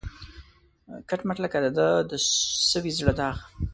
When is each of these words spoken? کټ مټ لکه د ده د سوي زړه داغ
کټ 1.09 1.19
مټ 1.27 1.37
لکه 1.45 1.57
د 1.63 1.65
ده 1.77 1.87
د 2.09 2.11
سوي 2.71 2.91
زړه 2.97 3.13
داغ 3.19 3.37